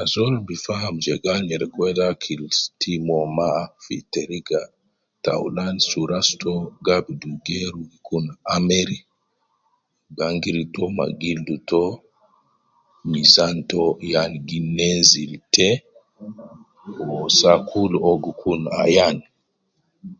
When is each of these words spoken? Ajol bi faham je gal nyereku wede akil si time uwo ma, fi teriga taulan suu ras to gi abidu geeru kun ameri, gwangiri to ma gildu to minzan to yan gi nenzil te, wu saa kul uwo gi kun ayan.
Ajol 0.00 0.34
bi 0.46 0.54
faham 0.66 0.94
je 1.04 1.14
gal 1.24 1.40
nyereku 1.48 1.76
wede 1.84 2.02
akil 2.12 2.40
si 2.58 2.66
time 2.80 3.08
uwo 3.14 3.24
ma, 3.36 3.48
fi 3.82 3.96
teriga 4.12 4.60
taulan 5.24 5.74
suu 5.88 6.06
ras 6.10 6.28
to 6.42 6.52
gi 6.84 6.92
abidu 6.96 7.30
geeru 7.46 7.82
kun 8.06 8.24
ameri, 8.54 8.98
gwangiri 10.16 10.62
to 10.74 10.82
ma 10.96 11.06
gildu 11.20 11.56
to 11.70 11.82
minzan 13.10 13.56
to 13.70 13.82
yan 14.12 14.32
gi 14.46 14.58
nenzil 14.76 15.32
te, 15.54 15.68
wu 17.08 17.16
saa 17.38 17.58
kul 17.68 17.90
uwo 18.02 18.12
gi 18.24 18.32
kun 18.40 18.60
ayan. 18.84 19.16